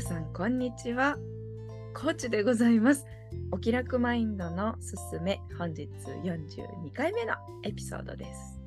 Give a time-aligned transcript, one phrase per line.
[0.00, 1.18] 皆さんこんにちは。
[1.92, 3.04] コーチでございます。
[3.50, 5.90] お気楽マインドのすすめ本日
[6.24, 7.34] 42回目の
[7.64, 8.58] エピソードです。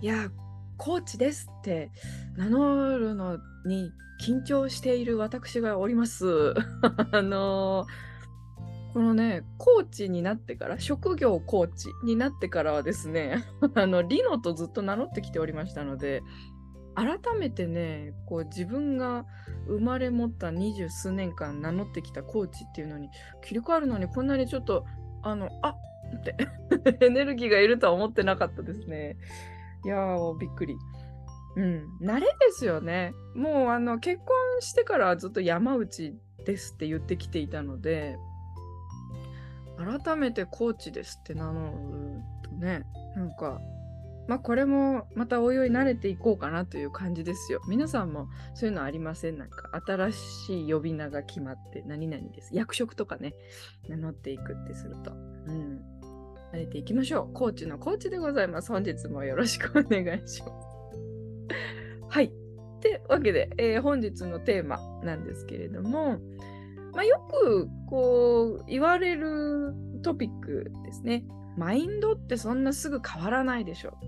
[0.00, 0.30] いや
[0.76, 1.90] コーチですって
[2.36, 3.90] 名乗るのに
[4.24, 6.54] 緊張している私がおります。
[7.10, 7.84] あの
[8.94, 13.44] このね、コーチになってから、職業コーチになってからはですね、
[13.74, 16.22] あの、リノとずっと名乗ってきておりましたので、
[16.98, 19.24] 改めてねこう自分が
[19.68, 23.08] 生まれ持った二十数年間名乗ってきたコーチっていうのに
[23.44, 24.84] 切り替わるのにこんなにちょっと
[25.22, 25.76] あのあっ
[26.24, 26.36] て
[27.06, 29.16] エネルギーがいるとは思ってなかったですね。
[29.84, 30.76] いやーびっくり。
[31.56, 33.12] うん、慣れですよね。
[33.34, 38.16] もうあの結婚してからずっと山内ですって言ってきていたので
[39.76, 42.82] 改めてコーチですって名乗るとね
[43.14, 43.60] なんか
[44.28, 47.60] まあこれもまたおいおい慣れていこうかなという感じですよ。
[47.66, 49.38] 皆さんもそういうのありません？
[49.38, 52.54] なんか新しい呼び名が決まって何々です。
[52.54, 53.34] 役職とかね、
[53.88, 55.12] 名乗っていくってすると。
[55.12, 55.14] う
[55.50, 55.80] ん。
[56.52, 57.32] 慣れていきましょう。
[57.32, 58.70] コーチのコーチでございます。
[58.70, 60.52] 本日もよろしくお願いします。
[62.08, 62.26] はい。
[62.26, 66.18] ってわけで、えー、本日のテーマなんですけれども、
[66.92, 71.24] まあ、よくこう言われるトピックですね。
[71.56, 73.98] マインドってそんなすぐ変わらないでしょ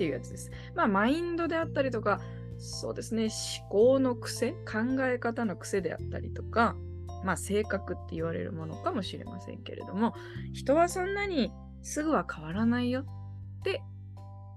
[0.00, 0.50] っていうやつです。
[0.74, 2.22] まあ、マインドであったりとか、
[2.56, 3.28] そうですね、
[3.60, 6.74] 思考の癖、考え方の癖であったりとか、
[7.22, 10.14] まあ、性格って言われるものかもしれませんけれども、
[10.54, 13.82] 人はそんなにすぐは変わらないよって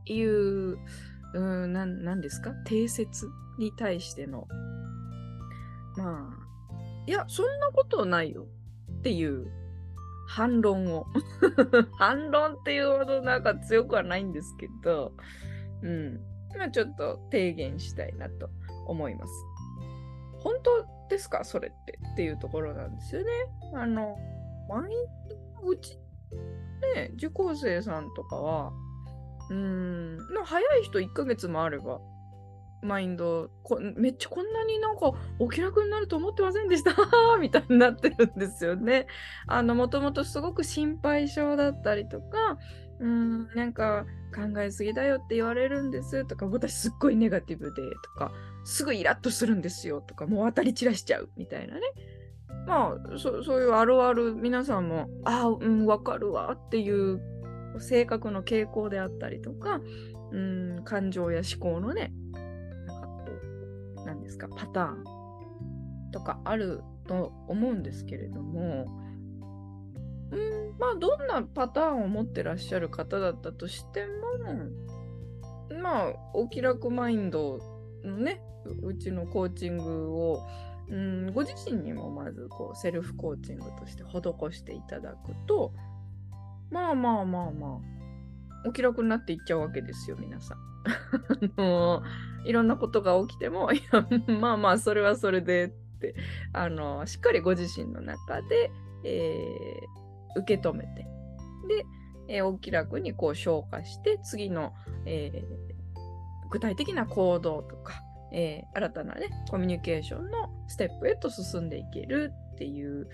[0.06, 0.78] いう、
[1.34, 2.52] うん、なんですか？
[2.64, 3.28] 定説
[3.60, 4.48] に対しての、
[5.98, 6.74] まあ、
[7.06, 8.48] いや、そんなことないよ
[9.00, 9.52] っていう
[10.28, 11.06] 反論を
[11.98, 15.14] 反論っていうほどなんか強くはないんですけど、
[15.82, 16.20] うん。
[16.58, 18.50] まあちょっと提言したいなと
[18.88, 19.34] 思います。
[20.40, 21.44] 本当ですか？
[21.44, 23.30] それってっていうところなんですよね。
[23.74, 24.18] あの、
[24.70, 24.92] 毎
[25.64, 25.98] うち、
[26.96, 28.74] ね、受講生さんとかは、
[29.50, 32.00] うん、の早い人1ヶ月もあれば、
[32.84, 36.92] マインドこめっちゃこんなになんかお気楽になると思ってませんでした？
[37.40, 39.08] みたいになってるんですよね。
[39.48, 42.58] あのもともとすごく心配性だったりとか
[43.00, 44.06] うんなんか
[44.36, 48.32] 考えすぎだよって言われるんですとか私すっごいネガティブでとか
[48.64, 51.82] すぐイラッとするんですよとかもう当たり散らしちゃうみたいなね。
[52.66, 57.20] まあそそういうあるある皆さんもああうんわかるわっていう
[57.80, 59.82] 性格の傾向であったりとか
[60.32, 62.14] うん感情や思考のね
[64.24, 64.48] ですか？
[64.48, 65.04] パターン
[66.12, 68.88] とかあると思うんですけれども。
[70.32, 77.60] うんまあどんなパターンを持ってらっしゃる方だったとしてもまあお気楽マインド
[78.04, 78.42] のね
[78.82, 80.44] うちのコーチングを
[80.90, 85.72] うんご自身にもまずこうセルフコーチングとして施していただくと
[86.72, 87.80] まあまあまあまあ
[88.66, 90.58] お気楽になっていっちゃうわけですよ皆さん。
[91.58, 92.04] あの
[92.46, 94.06] いろんなことが起きてもいや
[94.40, 95.70] まあまあそれはそれでっ
[96.00, 96.16] て
[96.52, 98.72] あのしっかりご自身の中で、
[99.06, 101.08] えー、受け止めて
[102.28, 104.74] で、えー、お気楽にこう消化して次の、
[105.06, 108.04] えー、具体的な行動とか、
[108.34, 113.08] え新たなねコミュニケーションのステップへと進んでいけるっていう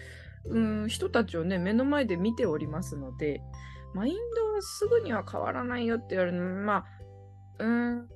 [0.45, 3.41] うん人たちをね目の前で見ておりますので
[3.93, 8.07] マインドはすぐには変わらないよって言われるまあうん。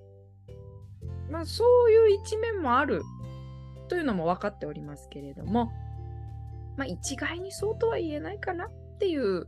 [1.29, 3.01] まあそういう一面もある
[3.89, 5.71] というのも分かっておりますけれども。
[6.77, 9.47] まあ一概にそうとは言えないかなっていう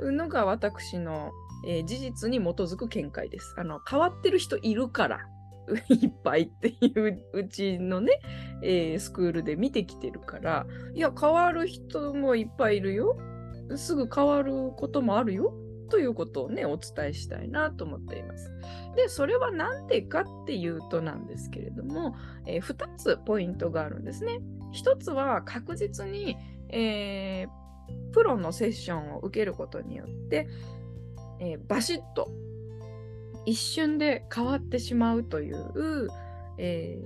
[0.00, 1.30] のが私の、
[1.66, 3.54] えー、事実に基づく見解です。
[3.58, 5.20] あの変わってる人いるから
[5.88, 8.20] いっぱいっていううちのね、
[8.62, 13.16] えー、スクールで見てきてるからいや変わる人もいっぱいいるよ。
[13.76, 15.54] すぐ変わることもあるよ
[15.90, 18.50] ということをね、お伝えしたいなと思っています。
[18.96, 22.14] で、それは何でかっていうとなんですけれども、
[22.46, 24.40] えー、2つポイントがあるんですね。
[24.72, 26.36] 1つは確実に、
[26.68, 30.48] えー、プロのセッションを受けることによって、
[31.40, 32.30] えー、バシッと
[33.44, 36.08] 一瞬で変わってしまうという、
[36.58, 36.98] え、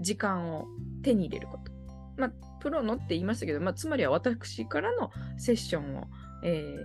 [0.00, 0.66] 時間を
[1.02, 1.72] 手に入れること。
[2.16, 6.04] まあ、プロのって言いましたけど、まあ、つまりは私からのセッションを、
[6.44, 6.76] え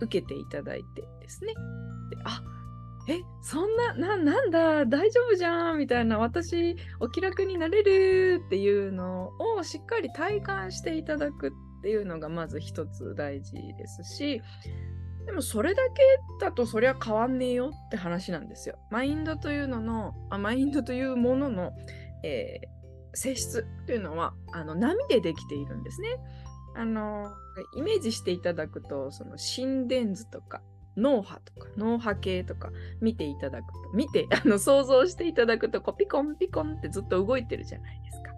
[0.00, 1.54] ー、受けていただいてですね。
[2.10, 2.42] であ
[3.06, 11.52] えそんなななんだ大丈夫じゃんみたいな私お気楽になれるっていうのをしっかり体感していただくっ
[11.82, 14.40] ていうのがまず一つ大事ですし
[15.26, 16.02] でもそれだけ
[16.40, 18.78] だとそりゃ変わんねえよって話なんですよ。
[18.90, 21.72] マインドというののあマインドというものの、
[22.22, 22.73] えー、
[23.14, 26.18] 性質というのはあの波でできているんですね。
[26.76, 27.32] あの
[27.76, 30.60] イメージしていただくとその心電図とか
[30.96, 32.70] 脳波とか脳波計とか
[33.00, 38.34] 見ていただくと見て あの想像していただくとこうピコンピコンってずっと動いてるじゃないですか。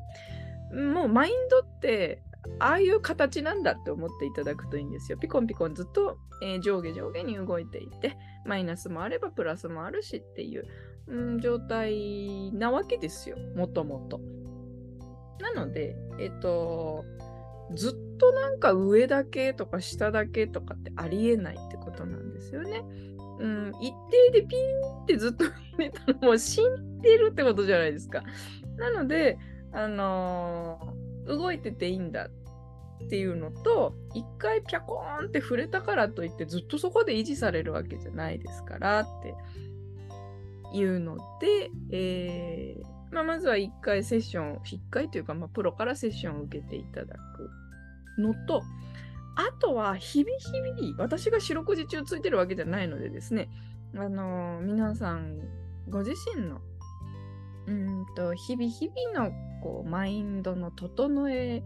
[0.75, 2.23] もうマインドって
[2.59, 5.19] ああいう形なんだって思っていただくといいんですよ。
[5.19, 10.67] ピコンピコンずっと、えー、上下上下に動いていて、マイナスもあればプラスもあるしっていう、
[11.09, 14.21] うん、状態なわけですよ、もともと。
[15.41, 17.05] なので、えっ、と、
[17.75, 22.85] ずっとなんか上だけとか下だけとかってありえないってことなんですよね。
[23.39, 23.93] うん、一
[24.33, 28.23] 定でピンってずっと入れたらもう死んでるってことじゃないですか。
[28.77, 29.39] なので、
[29.73, 32.31] あのー、動いてていいんだ
[33.05, 39.35] っていうのと一回ピャコーンって触れたからといってずっとそこで維持されるわけじゃないですからって
[40.73, 48.63] いうので、えーまあ、まずは一回セッション一回というか、まあ、プロからセッションを受けていただくのと
[49.37, 53.49] あとは日々日々私が四六時中ついてるわけじゃないのでですね
[53.95, 55.39] あのー、皆さん
[55.89, 56.61] ご自身の
[57.67, 59.33] うんと日々日々の
[59.63, 61.63] こうマインドの整え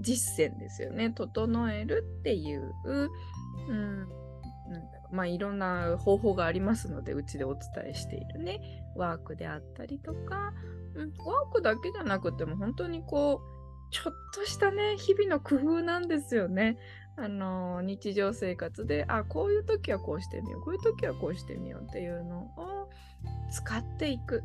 [0.00, 1.10] 実践ですよね。
[1.10, 8.60] 整えるっていう、うん、なんだろうまあいろんな方法がありますので、うちでお伝えしているね、
[8.96, 10.52] ワークであったりとか、
[10.94, 16.78] うん、ワークだけじゃなくても本当にこう、ちょっとしたね、日々の工夫なんですよね。
[17.16, 22.88] あの日常生活で、あ、こういう時はこうしてみよう、こういう時はこうしてみようっていうのを
[23.50, 24.44] 使っていく。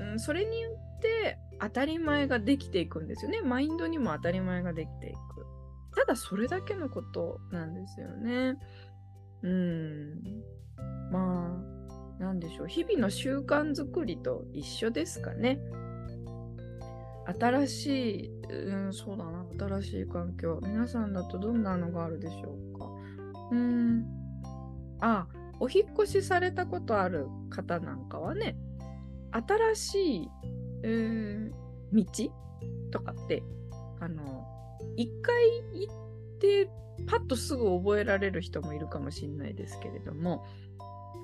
[0.00, 3.40] うん、それによって当たり前ができていくんですよね。
[3.42, 5.46] マインドにも当たり前ができていく。
[5.94, 8.56] ただそれだけのことなんですよね。
[9.42, 10.42] うん。
[11.10, 11.62] ま
[12.18, 12.66] あ、なんでしょう。
[12.66, 15.60] 日々の習慣づくりと一緒ですかね。
[17.38, 19.46] 新しい、うん、そうだな、
[19.80, 20.60] 新しい環境。
[20.62, 22.86] 皆さんだとどんなのがあるでしょうか。
[23.52, 24.04] うん。
[25.00, 25.26] あ、
[25.60, 28.56] お引っ越しされたことある方なんかはね、
[29.32, 30.30] 新しい
[30.82, 31.50] うん
[31.92, 32.04] 道
[32.90, 33.42] とかって
[34.00, 34.46] あの
[34.96, 35.34] 一回
[35.74, 36.09] 行っ
[36.40, 36.68] て
[37.06, 40.44] パッとすぐ覚えられる人もいるかもしれないですけれども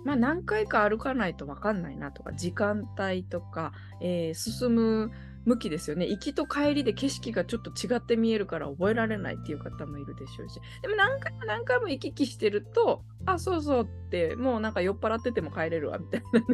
[0.05, 5.11] まあ何回か歩かないと分かんないなとか時間帯とか、えー、進む
[5.47, 6.07] 向きですよね。
[6.07, 10.61] 行きと帰りで景色がちょっと違って見えるから覚えられないっていう方もいるでしょうし。
[10.83, 16.47] でも何回も何回も行き来してると、あ、そうそうって、もうなんか酔っ払ってても帰れるわ、みたいなね。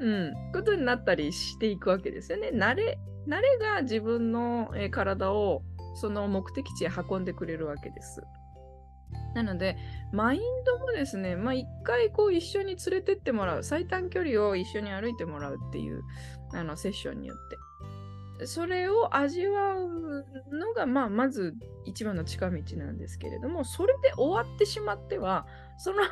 [0.00, 0.52] うん。
[0.54, 2.48] ことになったりしていくわけですよね。
[2.48, 2.98] 慣れ、
[3.28, 5.62] 慣れが自分の、体を
[5.94, 8.22] その目的地へ運んでくれるわけです。
[9.34, 9.76] なので、
[10.12, 16.02] マインドもですね、まあ一回こう一緒に連れてってもらう、最短距離を一緒に歩いてもらうっていう
[16.52, 17.56] あのセッションによって。
[18.46, 21.54] それを味わうのが、まあ、まず
[21.84, 25.46] 一番の近道なんですけれども、それで終わってしまっては、
[25.78, 26.02] その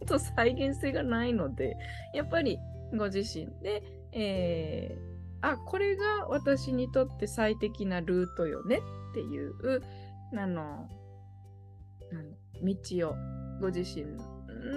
[0.00, 1.76] 後再現性がないので、
[2.14, 2.58] やっぱり
[2.96, 8.80] ご自身で、えー、あ、これが私にとって最適なルートよね
[9.12, 9.82] っていう、
[10.36, 10.88] あの、
[12.62, 13.14] 道を
[13.60, 14.04] ご自身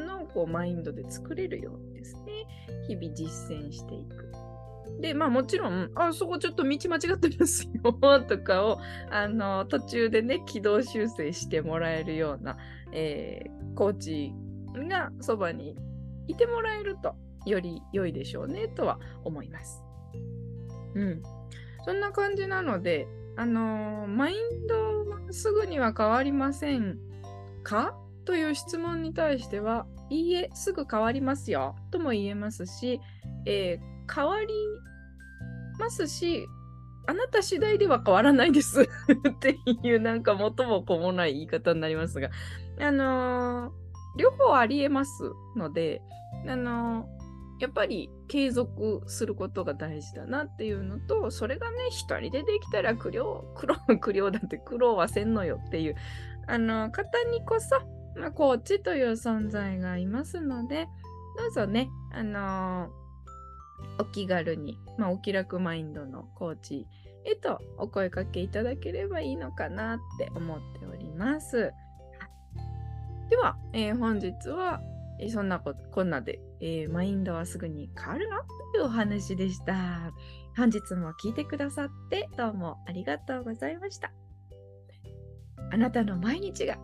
[0.05, 2.47] のこうマインドで作れるようにですね、
[2.87, 4.31] 日々実践していく。
[5.01, 8.79] で、まあもちろん、あ、そこちょっと道間違ってますよとかを、
[9.09, 12.57] あの、途中でね、軌道修正してもらえるような、
[12.91, 14.33] えー、コーチ
[14.89, 15.75] がそばに
[16.27, 19.83] いてもらえると、より良いでしょうね、とは思います。
[20.95, 21.21] うん。
[21.83, 23.07] そんな感じなので、
[23.37, 26.97] あの、マインドはすぐには変わりません
[27.63, 27.95] か？
[28.25, 32.99] という質問に対しては、いいえ、すぐ変わりますよ、とも言えますし、
[33.45, 34.47] えー変わり
[35.79, 36.45] ますし、
[37.07, 38.83] あなた次第では変わらないです。
[38.83, 38.87] っ
[39.39, 42.29] ていうなんか元も子もない言い方になりますが、
[42.79, 43.71] あのー、
[44.17, 46.03] 両方ありえますので、
[46.47, 47.09] あの、
[47.59, 55.95] やっぱり継続することが大事だなっていうのと、それがね、一人でできたら苦労、 苦労、苦労だって苦労はせんのよっていう、
[56.47, 57.79] あの、方にこそ、
[58.17, 60.87] まあ、コーチという存在がいますので、
[61.37, 62.89] どうぞね、あの
[63.99, 66.87] お気軽に、まあ、お気楽マインドのコーチ
[67.25, 71.73] へとお声かけいただければいいのかなって思っております。
[73.29, 74.81] では、えー、本日は、
[75.19, 78.43] えそんなことこんなで、えー、マインドはすぐに変わるな
[78.73, 80.11] というお話でした。
[80.57, 84.11] 本日も聞いてくださってどうもありがとうございました。
[85.71, 86.77] あなたの毎日が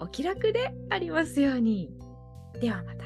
[0.00, 1.90] お気楽でありますように。
[2.60, 3.04] ではまた。